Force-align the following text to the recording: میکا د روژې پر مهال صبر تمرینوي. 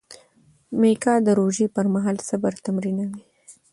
میکا 0.79 1.13
د 1.27 1.29
روژې 1.39 1.65
پر 1.75 1.85
مهال 1.93 2.17
صبر 2.29 2.53
تمرینوي. 2.65 3.23